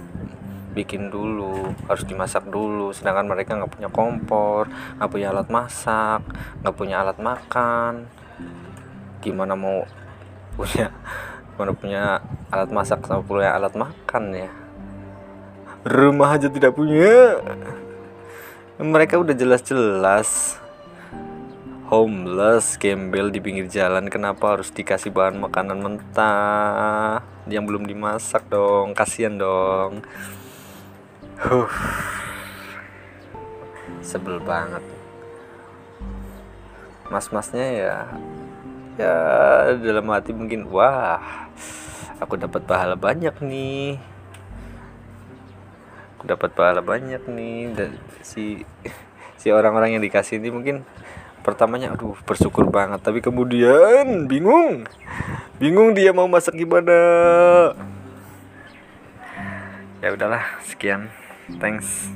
bikin 0.73 1.13
dulu 1.13 1.77
harus 1.87 2.05
dimasak 2.09 2.49
dulu. 2.49 2.91
Sedangkan 2.91 3.29
mereka 3.29 3.55
nggak 3.55 3.73
punya 3.73 3.89
kompor 3.93 4.67
nggak 4.99 5.11
punya 5.13 5.29
alat 5.31 5.49
masak 5.53 6.21
nggak 6.65 6.77
punya 6.77 7.05
alat 7.05 7.19
makan. 7.21 8.09
Gimana 9.23 9.55
mau 9.55 9.85
punya 10.57 10.91
gimana 11.53 11.73
punya 11.77 12.03
alat 12.49 12.71
masak 12.73 13.05
sama 13.05 13.23
punya 13.23 13.55
alat 13.55 13.77
makan 13.77 14.25
ya? 14.35 14.51
Rumah 15.83 16.39
aja 16.41 16.49
tidak 16.49 16.75
punya. 16.75 17.39
Mereka 18.83 19.21
udah 19.21 19.35
jelas-jelas 19.37 20.59
homeless 21.93 22.81
gembel 22.81 23.29
di 23.29 23.39
pinggir 23.39 23.69
jalan. 23.69 24.09
Kenapa 24.09 24.57
harus 24.57 24.73
dikasih 24.73 25.13
bahan 25.13 25.37
makanan 25.37 25.79
mentah? 25.83 27.21
Yang 27.51 27.65
belum 27.69 27.85
dimasak 27.85 28.49
dong 28.49 28.95
kasihan 28.97 29.35
dong 29.37 30.07
huh. 31.43 31.71
Sebel 34.03 34.39
banget. 34.43 34.83
Mas-masnya 37.11 37.67
ya 37.67 37.97
ya 39.01 39.15
dalam 39.81 40.05
hati 40.13 40.37
mungkin 40.37 40.69
wah 40.69 41.49
aku 42.21 42.39
dapat 42.39 42.63
pahala 42.65 42.95
banyak 42.95 43.35
nih. 43.43 43.99
Aku 46.17 46.25
dapat 46.31 46.51
pahala 46.55 46.81
banyak 46.81 47.23
nih. 47.27 47.75
Dan 47.75 47.91
si 48.23 48.63
si 49.35 49.49
orang-orang 49.51 49.99
yang 49.99 50.03
dikasih 50.03 50.39
ini 50.39 50.55
mungkin 50.55 50.87
pertamanya 51.43 51.93
aduh 51.93 52.15
bersyukur 52.23 52.71
banget. 52.71 53.03
Tapi 53.03 53.19
kemudian 53.19 54.31
bingung. 54.31 54.87
Bingung 55.59 55.95
dia 55.95 56.15
mau 56.15 56.31
masak 56.31 56.55
gimana. 56.59 56.97
Ya 60.03 60.11
udahlah 60.11 60.43
sekian 60.67 61.22
Thanks. 61.51 62.09